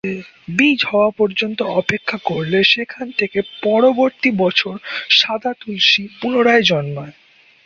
[0.57, 4.75] বীজ হওয়া পর্যন্ত অপেক্ষা করলে, সেখান থেকে পরবর্তী বছর
[5.09, 7.15] সাদা তুলসী পুনরায় জন্মায়।